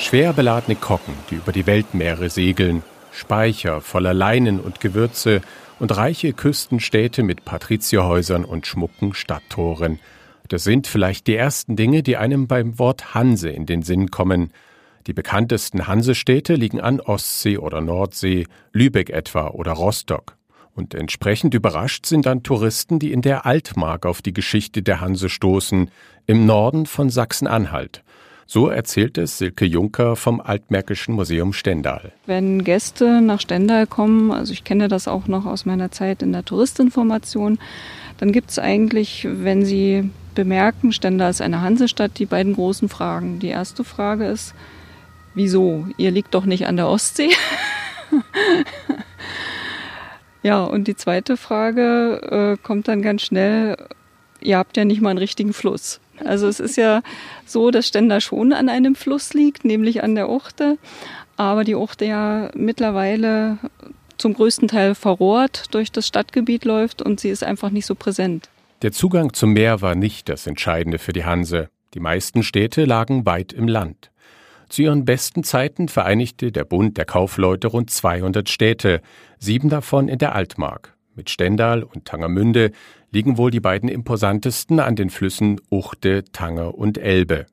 Schwer 0.00 0.32
beladene 0.32 0.76
Kocken, 0.76 1.14
die 1.30 1.34
über 1.36 1.52
die 1.52 1.66
Weltmeere 1.66 2.30
segeln, 2.30 2.82
Speicher 3.12 3.82
voller 3.82 4.14
Leinen 4.14 4.58
und 4.58 4.80
Gewürze 4.80 5.42
und 5.78 5.94
reiche 5.94 6.32
Küstenstädte 6.32 7.22
mit 7.22 7.44
Patrizierhäusern 7.44 8.46
und 8.46 8.66
schmucken 8.66 9.12
Stadttoren. 9.12 10.00
Das 10.48 10.64
sind 10.64 10.86
vielleicht 10.86 11.26
die 11.26 11.36
ersten 11.36 11.76
Dinge, 11.76 12.02
die 12.02 12.16
einem 12.16 12.48
beim 12.48 12.78
Wort 12.78 13.14
Hanse 13.14 13.50
in 13.50 13.66
den 13.66 13.82
Sinn 13.82 14.10
kommen. 14.10 14.52
Die 15.06 15.12
bekanntesten 15.12 15.86
Hansestädte 15.86 16.54
liegen 16.54 16.80
an 16.80 17.00
Ostsee 17.00 17.58
oder 17.58 17.82
Nordsee, 17.82 18.46
Lübeck 18.72 19.10
etwa 19.10 19.48
oder 19.48 19.72
Rostock. 19.72 20.36
Und 20.74 20.94
entsprechend 20.94 21.52
überrascht 21.52 22.06
sind 22.06 22.24
dann 22.24 22.42
Touristen, 22.42 22.98
die 22.98 23.12
in 23.12 23.20
der 23.20 23.44
Altmark 23.44 24.06
auf 24.06 24.22
die 24.22 24.32
Geschichte 24.32 24.82
der 24.82 25.02
Hanse 25.02 25.28
stoßen, 25.28 25.90
im 26.26 26.46
Norden 26.46 26.86
von 26.86 27.10
Sachsen-Anhalt. 27.10 28.02
So 28.52 28.66
erzählt 28.66 29.16
es 29.16 29.38
Silke 29.38 29.64
Juncker 29.64 30.16
vom 30.16 30.40
Altmärkischen 30.40 31.14
Museum 31.14 31.52
Stendal. 31.52 32.10
Wenn 32.26 32.64
Gäste 32.64 33.20
nach 33.20 33.40
Stendal 33.40 33.86
kommen, 33.86 34.32
also 34.32 34.52
ich 34.52 34.64
kenne 34.64 34.88
das 34.88 35.06
auch 35.06 35.28
noch 35.28 35.46
aus 35.46 35.66
meiner 35.66 35.92
Zeit 35.92 36.20
in 36.20 36.32
der 36.32 36.44
Touristinformation, 36.44 37.60
dann 38.18 38.32
gibt 38.32 38.50
es 38.50 38.58
eigentlich, 38.58 39.24
wenn 39.30 39.64
sie 39.64 40.10
bemerken, 40.34 40.90
Stendal 40.90 41.30
ist 41.30 41.40
eine 41.40 41.60
Hansestadt, 41.60 42.18
die 42.18 42.26
beiden 42.26 42.54
großen 42.54 42.88
Fragen. 42.88 43.38
Die 43.38 43.50
erste 43.50 43.84
Frage 43.84 44.26
ist, 44.26 44.52
wieso? 45.36 45.86
Ihr 45.96 46.10
liegt 46.10 46.34
doch 46.34 46.44
nicht 46.44 46.66
an 46.66 46.76
der 46.76 46.88
Ostsee. 46.88 47.30
ja, 50.42 50.64
und 50.64 50.88
die 50.88 50.96
zweite 50.96 51.36
Frage 51.36 52.56
äh, 52.58 52.60
kommt 52.60 52.88
dann 52.88 53.00
ganz 53.00 53.22
schnell, 53.22 53.76
ihr 54.40 54.58
habt 54.58 54.76
ja 54.76 54.84
nicht 54.84 55.02
mal 55.02 55.10
einen 55.10 55.20
richtigen 55.20 55.52
Fluss. 55.52 56.00
Also 56.24 56.46
es 56.48 56.60
ist 56.60 56.76
ja 56.76 57.02
so, 57.46 57.70
dass 57.70 57.88
Stendal 57.88 58.20
schon 58.20 58.52
an 58.52 58.68
einem 58.68 58.94
Fluss 58.94 59.34
liegt, 59.34 59.64
nämlich 59.64 60.02
an 60.02 60.14
der 60.14 60.28
Uchte, 60.28 60.78
aber 61.36 61.64
die 61.64 61.74
Uchte 61.74 62.04
ja 62.04 62.50
mittlerweile 62.54 63.58
zum 64.18 64.34
größten 64.34 64.68
Teil 64.68 64.94
verrohrt 64.94 65.74
durch 65.74 65.90
das 65.90 66.06
Stadtgebiet 66.06 66.64
läuft 66.64 67.00
und 67.02 67.20
sie 67.20 67.30
ist 67.30 67.42
einfach 67.42 67.70
nicht 67.70 67.86
so 67.86 67.94
präsent. 67.94 68.48
Der 68.82 68.92
Zugang 68.92 69.32
zum 69.32 69.52
Meer 69.52 69.80
war 69.80 69.94
nicht 69.94 70.28
das 70.28 70.46
Entscheidende 70.46 70.98
für 70.98 71.12
die 71.12 71.24
Hanse. 71.24 71.68
Die 71.94 72.00
meisten 72.00 72.42
Städte 72.42 72.84
lagen 72.84 73.26
weit 73.26 73.52
im 73.52 73.68
Land. 73.68 74.10
Zu 74.68 74.82
ihren 74.82 75.04
besten 75.04 75.42
Zeiten 75.42 75.88
vereinigte 75.88 76.52
der 76.52 76.64
Bund 76.64 76.96
der 76.96 77.04
Kaufleute 77.04 77.66
rund 77.66 77.90
200 77.90 78.48
Städte, 78.48 79.02
sieben 79.38 79.68
davon 79.68 80.08
in 80.08 80.18
der 80.18 80.34
Altmark. 80.34 80.94
Mit 81.20 81.28
Stendal 81.28 81.82
und 81.82 82.06
Tangermünde 82.06 82.70
liegen 83.10 83.36
wohl 83.36 83.50
die 83.50 83.60
beiden 83.60 83.90
imposantesten 83.90 84.80
an 84.80 84.96
den 84.96 85.10
Flüssen 85.10 85.60
Uchte, 85.68 86.24
Tanger 86.32 86.74
und 86.74 86.96
Elbe. 86.96 87.44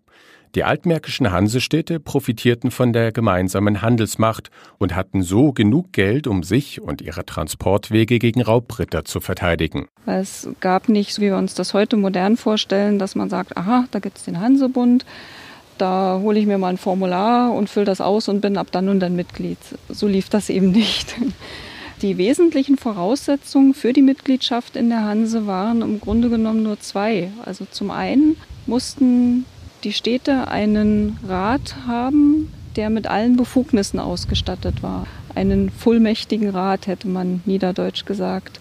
Die 0.56 0.64
altmärkischen 0.64 1.34
Hansestädte 1.34 2.00
profitierten 2.00 2.72
von 2.72 2.94
der 2.94 3.12
gemeinsamen 3.12 3.82
Handelsmacht 3.82 4.52
und 4.78 4.96
hatten 4.96 5.22
so 5.22 5.52
genug 5.52 5.92
Geld, 5.92 6.28
um 6.28 6.44
sich 6.44 6.80
und 6.80 7.02
ihre 7.02 7.26
Transportwege 7.26 8.20
gegen 8.20 8.42
Raubritter 8.42 9.04
zu 9.04 9.20
verteidigen. 9.20 9.90
Es 10.06 10.48
gab 10.62 10.88
nicht, 10.88 11.14
so 11.14 11.22
wie 11.22 11.26
wir 11.26 11.36
uns 11.36 11.54
das 11.54 11.74
heute 11.74 11.98
modern 11.98 12.38
vorstellen, 12.38 13.00
dass 13.00 13.16
man 13.16 13.30
sagt, 13.30 13.58
aha, 13.58 13.84
da 13.92 14.00
gibt 14.00 14.20
es 14.20 14.24
den 14.24 14.40
Hansebund, 14.40 15.06
da 15.78 16.22
hole 16.24 16.40
ich 16.40 16.46
mir 16.46 16.58
mal 16.58 16.70
ein 16.70 16.78
Formular 16.78 17.52
und 17.52 17.70
fülle 17.70 17.86
das 17.86 18.00
aus 18.00 18.30
und 18.30 18.40
bin 18.40 18.56
ab 18.56 18.68
dann 18.72 18.88
und 18.88 19.02
dann 19.02 19.18
Mitglied. 19.18 19.58
So 19.90 20.08
lief 20.08 20.30
das 20.30 20.50
eben 20.50 20.72
nicht. 20.72 21.18
Die 22.04 22.20
wesentlichen 22.20 22.78
Voraussetzungen 22.78 23.74
für 23.74 23.92
die 23.92 24.04
Mitgliedschaft 24.04 24.76
in 24.76 24.90
der 24.90 25.04
Hanse 25.04 25.48
waren 25.48 25.82
im 25.82 26.00
Grunde 26.00 26.30
genommen 26.30 26.62
nur 26.62 26.80
zwei. 26.80 27.32
Also 27.44 27.66
zum 27.66 27.90
einen 27.90 28.38
mussten 28.68 29.46
die 29.84 29.94
Städte 29.94 30.48
einen 30.48 31.18
Rat 31.28 31.76
haben, 31.88 32.54
der 32.76 32.92
mit 32.92 33.08
allen 33.08 33.36
Befugnissen 33.36 34.00
ausgestattet 34.00 34.84
war. 34.84 35.08
Einen 35.34 35.72
vollmächtigen 35.72 36.50
Rat 36.52 36.86
hätte 36.86 37.08
man 37.08 37.42
niederdeutsch 37.46 38.06
gesagt. 38.06 38.60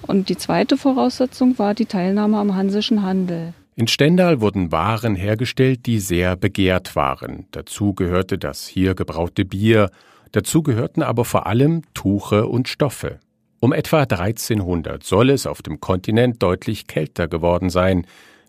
Und 0.00 0.30
die 0.30 0.38
zweite 0.38 0.78
Voraussetzung 0.78 1.58
war 1.58 1.74
die 1.74 1.86
Teilnahme 1.86 2.38
am 2.38 2.54
hansischen 2.54 3.02
Handel. 3.02 3.52
In 3.76 3.86
Stendal 3.86 4.40
wurden 4.40 4.72
Waren 4.72 5.14
hergestellt, 5.14 5.84
die 5.84 5.98
sehr 5.98 6.36
begehrt 6.36 6.96
waren. 6.96 7.46
Dazu 7.52 7.92
gehörte 7.92 8.38
das 8.38 8.66
hier 8.66 8.94
gebraute 8.94 9.44
Bier, 9.44 9.90
Dazu 10.32 10.62
gehörten 10.62 11.02
aber 11.02 11.24
vor 11.24 11.46
allem 11.46 11.82
Tuche 11.94 12.46
und 12.46 12.68
Stoffe. 12.68 13.20
Um 13.60 13.72
etwa 13.72 14.00
1300 14.00 15.04
soll 15.04 15.30
es 15.30 15.46
auf 15.46 15.62
dem 15.62 15.78
Kontinent 15.78 16.42
deutlich 16.42 16.86
kälter 16.86 17.28
geworden 17.28 17.70
sein. 17.70 18.06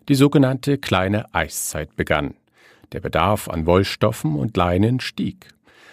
Die 0.08 0.14
sogenannte 0.14 0.78
kleine 0.78 1.32
Eiszeit 1.34 1.94
begann. 1.94 2.34
Der 2.92 3.00
Bedarf 3.00 3.48
an 3.48 3.66
Wollstoffen 3.66 4.34
und 4.34 4.56
Leinen 4.56 5.00
stieg. 5.00 5.48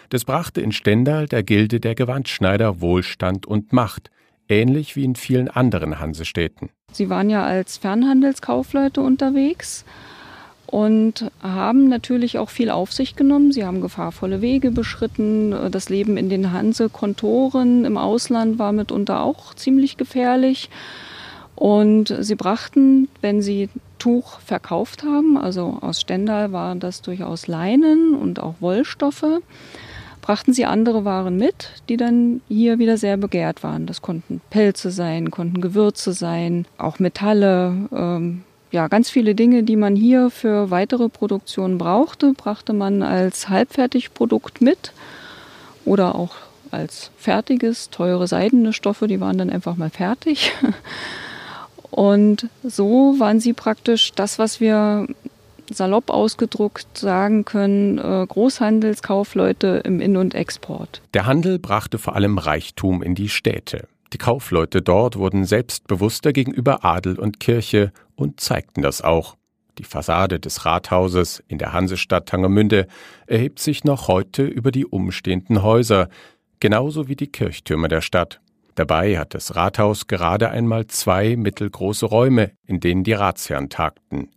Das 0.09 0.25
brachte 0.25 0.61
in 0.61 0.71
Stendal 0.71 1.27
der 1.27 1.43
Gilde 1.43 1.79
der 1.79 1.95
Gewandschneider 1.95 2.81
Wohlstand 2.81 3.45
und 3.45 3.71
Macht, 3.73 4.11
ähnlich 4.49 4.95
wie 4.95 5.03
in 5.03 5.15
vielen 5.15 5.49
anderen 5.49 5.99
Hansestädten. 5.99 6.69
Sie 6.91 7.09
waren 7.09 7.29
ja 7.29 7.43
als 7.43 7.77
Fernhandelskaufleute 7.77 9.01
unterwegs 9.01 9.85
und 10.71 11.29
haben 11.43 11.89
natürlich 11.89 12.39
auch 12.39 12.49
viel 12.49 12.69
auf 12.69 12.93
sich 12.93 13.17
genommen. 13.17 13.51
Sie 13.51 13.65
haben 13.65 13.81
gefahrvolle 13.81 14.41
Wege 14.41 14.71
beschritten. 14.71 15.53
Das 15.69 15.89
Leben 15.89 16.15
in 16.15 16.29
den 16.29 16.53
Hanse-Kontoren 16.53 17.83
im 17.83 17.97
Ausland 17.97 18.57
war 18.57 18.71
mitunter 18.71 19.21
auch 19.21 19.53
ziemlich 19.53 19.97
gefährlich. 19.97 20.69
Und 21.55 22.15
sie 22.21 22.35
brachten, 22.35 23.09
wenn 23.19 23.41
sie 23.41 23.67
Tuch 23.99 24.39
verkauft 24.39 25.03
haben, 25.03 25.37
also 25.37 25.77
aus 25.81 25.99
Stendal 25.99 26.53
waren 26.53 26.79
das 26.79 27.01
durchaus 27.01 27.47
Leinen 27.47 28.15
und 28.15 28.39
auch 28.39 28.55
Wollstoffe, 28.61 29.41
brachten 30.21 30.53
sie 30.53 30.65
andere 30.65 31.03
Waren 31.03 31.35
mit, 31.35 31.83
die 31.89 31.97
dann 31.97 32.41
hier 32.47 32.79
wieder 32.79 32.95
sehr 32.95 33.17
begehrt 33.17 33.61
waren. 33.61 33.87
Das 33.87 34.01
konnten 34.01 34.39
Pelze 34.49 34.89
sein, 34.89 35.31
konnten 35.31 35.59
Gewürze 35.59 36.13
sein, 36.13 36.65
auch 36.77 36.99
Metalle, 36.99 37.89
ähm, 37.93 38.43
ja, 38.71 38.87
ganz 38.87 39.09
viele 39.09 39.35
Dinge, 39.35 39.63
die 39.63 39.75
man 39.75 39.95
hier 39.95 40.29
für 40.29 40.71
weitere 40.71 41.09
Produktionen 41.09 41.77
brauchte, 41.77 42.33
brachte 42.33 42.73
man 42.73 43.03
als 43.03 43.49
Halbfertigprodukt 43.49 44.61
mit 44.61 44.93
oder 45.85 46.15
auch 46.15 46.35
als 46.71 47.11
fertiges, 47.17 47.89
teure 47.89 48.27
seidene 48.27 48.71
Stoffe, 48.71 49.07
die 49.07 49.19
waren 49.19 49.37
dann 49.37 49.49
einfach 49.49 49.75
mal 49.75 49.89
fertig. 49.89 50.53
Und 51.91 52.47
so 52.63 53.15
waren 53.17 53.41
sie 53.41 53.51
praktisch 53.51 54.13
das, 54.13 54.39
was 54.39 54.61
wir 54.61 55.07
salopp 55.69 56.09
ausgedruckt 56.09 56.97
sagen 56.97 57.43
können, 57.43 57.97
äh, 57.97 58.25
Großhandelskaufleute 58.27 59.81
im 59.83 59.99
In- 59.99 60.17
und 60.17 60.33
Export. 60.33 61.01
Der 61.13 61.25
Handel 61.25 61.59
brachte 61.59 61.97
vor 61.97 62.15
allem 62.15 62.37
Reichtum 62.37 63.03
in 63.03 63.15
die 63.15 63.29
Städte. 63.29 63.87
Die 64.13 64.17
Kaufleute 64.17 64.81
dort 64.81 65.17
wurden 65.17 65.45
selbstbewusster 65.45 66.33
gegenüber 66.33 66.83
Adel 66.83 67.17
und 67.17 67.39
Kirche 67.39 67.91
und 68.21 68.39
zeigten 68.39 68.81
das 68.81 69.01
auch. 69.01 69.35
Die 69.77 69.83
Fassade 69.83 70.39
des 70.39 70.65
Rathauses 70.65 71.43
in 71.47 71.57
der 71.57 71.73
Hansestadt 71.73 72.27
Tangermünde 72.27 72.87
erhebt 73.25 73.59
sich 73.59 73.83
noch 73.83 74.07
heute 74.07 74.43
über 74.43 74.71
die 74.71 74.85
umstehenden 74.85 75.63
Häuser, 75.63 76.09
genauso 76.59 77.07
wie 77.07 77.15
die 77.15 77.31
Kirchtürme 77.31 77.87
der 77.87 78.01
Stadt. 78.01 78.41
Dabei 78.75 79.17
hat 79.17 79.33
das 79.33 79.55
Rathaus 79.55 80.07
gerade 80.07 80.49
einmal 80.49 80.87
zwei 80.87 81.35
mittelgroße 81.35 82.05
Räume, 82.05 82.51
in 82.65 82.79
denen 82.79 83.03
die 83.03 83.13
Ratsherren 83.13 83.69
tagten. 83.69 84.29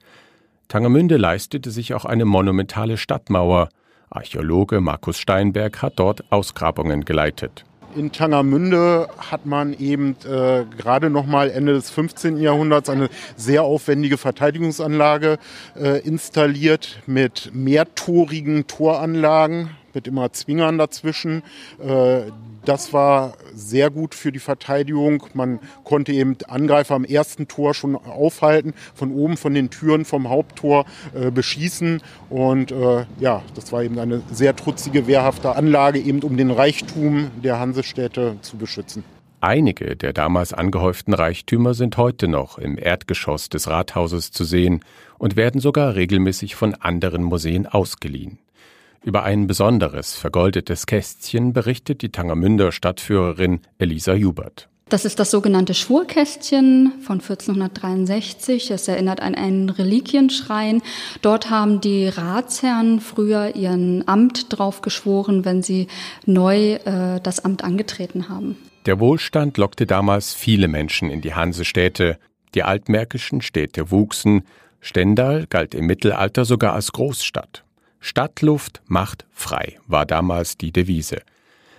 Tangermünde 0.69 1.17
leistete 1.17 1.71
sich 1.71 1.95
auch 1.95 2.05
eine 2.05 2.25
monumentale 2.25 2.97
Stadtmauer. 2.97 3.69
Archäologe 4.11 4.81
Markus 4.81 5.19
Steinberg 5.19 5.83
hat 5.83 5.95
dort 5.99 6.33
Ausgrabungen 6.33 7.05
geleitet. 7.05 7.65
In 7.97 8.11
Tangermünde 8.11 9.09
hat 9.19 9.47
man 9.47 9.73
eben 9.73 10.17
äh, 10.25 10.65
gerade 10.77 11.11
noch 11.11 11.27
mal 11.27 11.51
Ende 11.51 11.75
des 11.75 11.91
15. 11.91 12.39
Jahrhunderts 12.39 12.89
eine 12.89 13.09
sehr 13.37 13.63
aufwendige 13.63 14.17
Verteidigungsanlage 14.19 15.39
äh, 15.77 16.01
installiert 16.01 17.03
mit 17.07 17.53
mehrtorigen 17.55 18.67
Toranlagen 18.67 19.71
mit 19.93 20.09
immer 20.09 20.33
Zwingern 20.33 20.77
dazwischen. 20.77 21.43
Äh, 21.79 22.23
das 22.65 22.93
war 22.93 23.35
sehr 23.55 23.91
gut 23.91 24.15
für 24.15 24.33
die 24.33 24.39
Verteidigung. 24.39 25.27
Man 25.35 25.61
konnte 25.85 26.13
eben 26.13 26.37
Angreifer 26.49 26.95
am 26.95 27.05
ersten 27.05 27.49
Tor 27.49 27.75
schon 27.75 27.97
aufhalten, 27.97 28.75
von 28.95 29.13
oben 29.13 29.37
von 29.37 29.55
den 29.55 29.71
Türen 29.71 30.05
vom 30.05 30.29
Haupttor 30.29 30.85
äh, 31.15 31.31
beschießen. 31.31 32.03
Und 32.31 32.73
äh, 32.73 33.07
ja, 33.21 33.43
das 33.55 33.73
war 33.73 33.83
eben 33.83 33.99
eine 33.99 34.23
sehr 34.31 34.57
trutzige, 34.57 35.07
wehrhafte 35.07 35.57
Anlage, 35.57 35.99
eben 35.99 36.23
um 36.23 36.37
den 36.37 36.51
Reichtum 36.51 37.31
der 37.43 37.59
Hansestädte 37.59 38.37
zu 38.41 38.57
beschützen. 38.57 39.05
Einige 39.41 39.95
der 39.95 40.15
damals 40.15 40.55
angehäuften 40.55 41.13
Reichtümer 41.13 41.75
sind 41.75 41.99
heute 41.99 42.29
noch 42.29 42.57
im 42.57 42.79
Erdgeschoss 42.79 43.51
des 43.51 43.69
Rathauses 43.69 44.31
zu 44.31 44.43
sehen 44.43 44.81
und 45.19 45.37
werden 45.37 45.61
sogar 45.61 45.95
regelmäßig 45.95 46.55
von 46.55 46.75
anderen 46.75 47.23
Museen 47.23 47.67
ausgeliehen. 47.67 48.39
Über 49.05 49.23
ein 49.23 49.47
besonderes 49.47 50.17
vergoldetes 50.17 50.87
Kästchen 50.87 51.53
berichtet 51.53 52.01
die 52.01 52.11
Tangermünder 52.11 52.73
Stadtführerin 52.73 53.61
Elisa 53.79 54.15
Jubert. 54.15 54.69
Das 54.89 55.05
ist 55.05 55.19
das 55.19 55.31
sogenannte 55.31 55.75
Schwurkästchen 55.75 56.93
von 57.03 57.21
1463. 57.21 58.71
Es 58.71 58.89
erinnert 58.89 59.21
an 59.21 59.35
einen 59.35 59.69
Reliquienschrein. 59.69 60.83
Dort 61.21 61.51
haben 61.51 61.83
die 61.83 62.09
Ratsherren 62.09 63.01
früher 63.01 63.57
ihren 63.57 64.09
Amt 64.09 64.47
drauf 64.57 64.81
geschworen, 64.81 65.45
wenn 65.45 65.63
sie 65.63 65.89
neu 66.25 66.75
äh, 66.75 67.21
das 67.23 67.45
Amt 67.45 67.63
angetreten 67.63 68.31
haben. 68.31 68.57
Der 68.87 69.01
Wohlstand 69.01 69.59
lockte 69.59 69.87
damals 69.87 70.33
viele 70.33 70.69
Menschen 70.69 71.11
in 71.11 71.21
die 71.21 71.35
Hansestädte. 71.35 72.19
Die 72.55 72.63
altmärkischen 72.63 73.43
Städte 73.43 73.91
wuchsen. 73.91 74.45
Stendal 74.81 75.47
galt 75.49 75.75
im 75.75 75.87
Mittelalter 75.87 76.45
sogar 76.45 76.73
als 76.75 76.93
Großstadt. 76.93 77.64
Stadtluft 78.05 78.83
macht 78.87 79.25
frei 79.33 79.79
war 79.87 80.05
damals 80.05 80.59
die 80.59 80.73
Devise. 80.73 81.23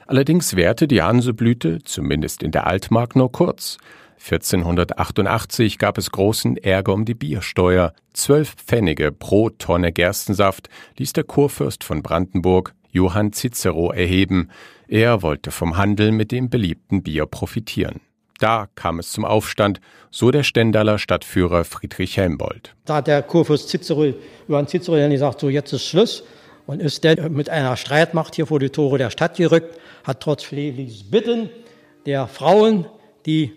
Allerdings 0.07 0.55
währte 0.55 0.87
die 0.87 1.03
Hanseblüte, 1.03 1.83
zumindest 1.83 2.41
in 2.41 2.49
der 2.49 2.65
Altmark, 2.65 3.15
nur 3.15 3.31
kurz. 3.31 3.77
1488 4.17 5.77
gab 5.77 5.99
es 5.99 6.09
großen 6.09 6.57
Ärger 6.57 6.93
um 6.93 7.05
die 7.05 7.13
Biersteuer. 7.13 7.93
Zwölf 8.13 8.55
Pfennige 8.55 9.11
pro 9.11 9.51
Tonne 9.51 9.91
Gerstensaft 9.91 10.67
ließ 10.97 11.13
der 11.13 11.25
Kurfürst 11.25 11.83
von 11.83 12.01
Brandenburg 12.01 12.73
Johann 12.89 13.31
Cicero 13.31 13.91
erheben. 13.91 14.49
Er 14.87 15.21
wollte 15.21 15.51
vom 15.51 15.77
Handel 15.77 16.11
mit 16.11 16.31
dem 16.31 16.49
beliebten 16.49 17.03
Bier 17.03 17.27
profitieren. 17.27 18.01
Da 18.39 18.67
kam 18.75 18.99
es 18.99 19.11
zum 19.11 19.23
Aufstand, 19.25 19.79
so 20.11 20.31
der 20.31 20.43
Stendaler 20.43 20.97
Stadtführer 20.97 21.63
Friedrich 21.63 22.17
Helmbold. 22.17 22.75
Da 22.85 22.95
hat 22.95 23.07
der 23.07 23.21
Kurfürst 23.23 23.69
Cicero, 23.69 24.13
Johann 24.47 24.67
Cicero 24.67 24.97
dann 24.97 25.11
gesagt, 25.11 25.39
so 25.39 25.49
jetzt 25.49 25.73
ist 25.73 25.85
Schluss 25.85 26.23
und 26.65 26.81
ist 26.81 27.05
dann 27.05 27.33
mit 27.33 27.49
einer 27.49 27.77
Streitmacht 27.77 28.35
hier 28.35 28.47
vor 28.47 28.59
die 28.59 28.69
Tore 28.69 28.97
der 28.97 29.09
Stadt 29.09 29.37
gerückt, 29.37 29.79
hat 30.03 30.21
trotz 30.21 30.43
flehliches 30.43 31.09
Bitten 31.09 31.49
der 32.05 32.27
Frauen 32.27 32.85
die 33.25 33.53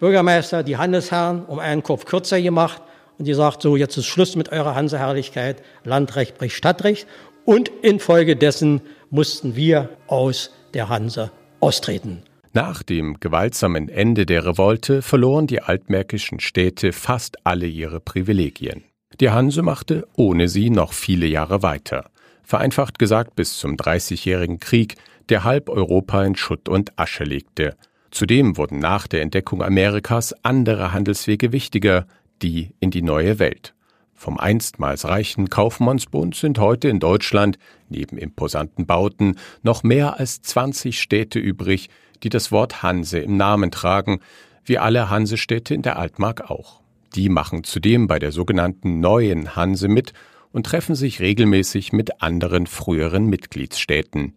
Bürgermeister, 0.00 0.62
die 0.62 0.76
Handelsherren 0.76 1.44
um 1.44 1.58
einen 1.58 1.82
Kopf 1.82 2.04
kürzer 2.04 2.40
gemacht 2.40 2.82
und 3.18 3.26
die 3.26 3.34
sagt 3.34 3.62
so, 3.62 3.76
jetzt 3.76 3.96
ist 3.96 4.06
Schluss 4.06 4.34
mit 4.34 4.50
eurer 4.50 4.74
Hanseherrlichkeit, 4.74 5.62
Landrecht 5.84 6.38
bricht 6.38 6.56
Stadtrecht 6.56 7.06
und 7.44 7.68
infolgedessen 7.82 8.80
mussten 9.10 9.56
wir 9.56 9.90
aus 10.08 10.50
der 10.74 10.88
Hanse 10.88 11.30
austreten. 11.60 12.22
Nach 12.52 12.82
dem 12.82 13.18
gewaltsamen 13.18 13.88
Ende 13.88 14.26
der 14.26 14.44
Revolte 14.44 15.02
verloren 15.02 15.46
die 15.46 15.62
altmärkischen 15.62 16.40
Städte 16.40 16.92
fast 16.92 17.46
alle 17.46 17.66
ihre 17.66 18.00
Privilegien. 18.00 18.84
Die 19.20 19.30
Hanse 19.30 19.62
machte 19.62 20.06
ohne 20.16 20.48
sie 20.48 20.70
noch 20.70 20.92
viele 20.92 21.26
Jahre 21.26 21.62
weiter 21.62 22.12
vereinfacht 22.42 22.98
gesagt 22.98 23.34
bis 23.34 23.58
zum 23.58 23.76
Dreißigjährigen 23.76 24.60
Krieg, 24.60 24.96
der 25.28 25.44
halb 25.44 25.68
Europa 25.68 26.22
in 26.22 26.36
Schutt 26.36 26.68
und 26.68 26.98
Asche 26.98 27.24
legte. 27.24 27.76
Zudem 28.10 28.58
wurden 28.58 28.78
nach 28.78 29.06
der 29.06 29.22
Entdeckung 29.22 29.62
Amerikas 29.62 30.34
andere 30.42 30.92
Handelswege 30.92 31.52
wichtiger, 31.52 32.06
die 32.42 32.74
in 32.80 32.90
die 32.90 33.02
neue 33.02 33.38
Welt. 33.38 33.74
Vom 34.14 34.38
einstmals 34.38 35.06
reichen 35.06 35.48
Kaufmannsbund 35.48 36.34
sind 36.34 36.58
heute 36.58 36.88
in 36.88 37.00
Deutschland, 37.00 37.58
neben 37.88 38.18
imposanten 38.18 38.86
Bauten, 38.86 39.36
noch 39.62 39.82
mehr 39.82 40.20
als 40.20 40.42
20 40.42 41.00
Städte 41.00 41.38
übrig, 41.38 41.88
die 42.22 42.28
das 42.28 42.52
Wort 42.52 42.82
Hanse 42.82 43.18
im 43.18 43.36
Namen 43.36 43.70
tragen, 43.70 44.20
wie 44.64 44.78
alle 44.78 45.10
Hansestädte 45.10 45.74
in 45.74 45.82
der 45.82 45.98
Altmark 45.98 46.50
auch. 46.50 46.80
Die 47.14 47.28
machen 47.28 47.64
zudem 47.64 48.06
bei 48.06 48.18
der 48.18 48.32
sogenannten 48.32 49.00
neuen 49.00 49.54
Hanse 49.56 49.88
mit 49.88 50.12
und 50.52 50.66
treffen 50.66 50.94
sich 50.94 51.20
regelmäßig 51.20 51.92
mit 51.92 52.22
anderen 52.22 52.66
früheren 52.66 53.26
Mitgliedsstädten. 53.26 54.34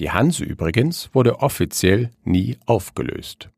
Die 0.00 0.10
Hanse 0.10 0.44
übrigens 0.44 1.10
wurde 1.12 1.40
offiziell 1.40 2.10
nie 2.24 2.56
aufgelöst. 2.66 3.48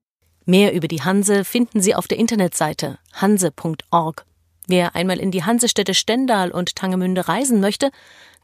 Mehr 0.45 0.75
über 0.75 0.89
die 0.89 1.03
Hanse 1.03 1.45
finden 1.45 1.81
Sie 1.81 1.95
auf 1.95 2.07
der 2.07 2.19
Internetseite 2.19 2.99
hanse.org. 3.13 4.25
Wer 4.69 4.95
einmal 4.95 5.19
in 5.19 5.31
die 5.31 5.45
Hansestädte 5.45 5.95
Stendal 5.95 6.51
und 6.51 6.77
Tangemünde 6.77 7.29
reisen 7.29 7.61
möchte, 7.61 7.91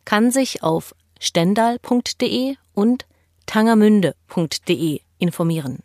kann 0.05 0.31
sich 0.31 0.63
auf 0.63 0.95
stendal.de 1.21 2.57
und 2.75 3.07
tangermünde.de 3.47 5.01
informieren. 5.23 5.79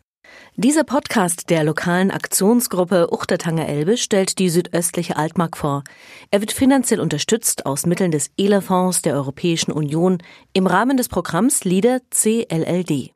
Dieser 0.56 0.84
Podcast 0.84 1.48
der 1.48 1.64
lokalen 1.64 2.10
Aktionsgruppe 2.10 3.08
Uchtertanger 3.10 3.66
Elbe 3.66 3.96
stellt 3.96 4.38
die 4.38 4.50
südöstliche 4.50 5.16
Altmark 5.16 5.56
vor. 5.56 5.84
Er 6.30 6.40
wird 6.40 6.52
finanziell 6.52 7.00
unterstützt 7.00 7.64
aus 7.64 7.86
Mitteln 7.86 8.10
des 8.10 8.30
ELA-Fonds 8.36 9.02
der 9.02 9.14
Europäischen 9.14 9.72
Union 9.72 10.18
im 10.52 10.66
Rahmen 10.66 10.96
des 10.96 11.08
Programms 11.08 11.64
LIDER 11.64 12.00
CLLD. 12.10 13.12